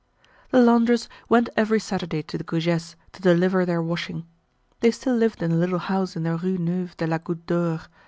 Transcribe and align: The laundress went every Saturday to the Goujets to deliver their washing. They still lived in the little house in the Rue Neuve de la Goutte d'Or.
The 0.49 0.59
laundress 0.59 1.07
went 1.29 1.49
every 1.55 1.79
Saturday 1.79 2.23
to 2.23 2.35
the 2.35 2.43
Goujets 2.43 2.95
to 3.11 3.21
deliver 3.21 3.67
their 3.67 3.83
washing. 3.83 4.25
They 4.79 4.89
still 4.89 5.15
lived 5.15 5.43
in 5.43 5.51
the 5.51 5.57
little 5.57 5.77
house 5.77 6.15
in 6.15 6.23
the 6.23 6.37
Rue 6.37 6.57
Neuve 6.57 6.97
de 6.97 7.05
la 7.05 7.19
Goutte 7.19 7.45
d'Or. 7.45 7.81